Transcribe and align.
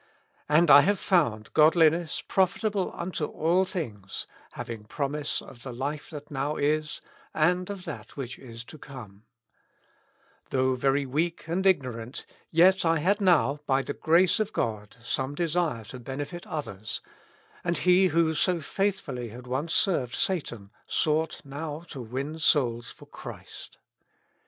And 0.49 0.71
I 0.71 0.81
have 0.81 0.97
found' 0.97 1.53
godliness 1.53 2.23
profit 2.27 2.63
able 2.65 2.91
unto 2.95 3.23
all 3.25 3.65
things, 3.65 4.25
having 4.53 4.85
promise 4.85 5.43
of 5.43 5.61
the 5.61 5.71
life 5.71 6.09
that 6.09 6.31
now 6.31 6.55
is, 6.55 7.01
and 7.35 7.69
of 7.69 7.85
that 7.85 8.17
which 8.17 8.39
is 8.39 8.63
to 8.63 8.79
come' 8.79 9.25
Though 10.49 10.73
very 10.73 11.05
weak 11.05 11.43
and 11.47 11.63
ignorant, 11.67 12.25
yet 12.49 12.83
I 12.83 12.97
had 12.97 13.21
now, 13.21 13.59
by 13.67 13.83
the 13.83 13.93
grace 13.93 14.39
of 14.39 14.53
God, 14.53 14.97
some 15.03 15.35
desire 15.35 15.83
to 15.83 15.99
benefit 15.99 16.47
others, 16.47 16.99
and 17.63 17.77
he 17.77 18.07
who 18.07 18.33
so 18.33 18.59
faithfully 18.59 19.29
had 19.29 19.45
once 19.45 19.71
served 19.75 20.15
Satan, 20.15 20.71
sought 20.87 21.41
now 21.45 21.81
to 21.89 22.01
win 22.01 22.39
souls 22.39 22.89
for 22.89 23.05
Christ." 23.05 23.77